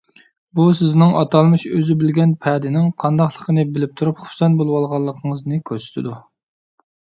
[0.59, 6.19] بۇ سىزنىڭ ئاتالمىش ئۆزى بىلگەن پەدىنىڭ قانداقلىقىنى بىلىپ تۇرۇپ خۇپسەن بولۇۋالغانلىقىڭىزنى كۆرسىتىدۇ.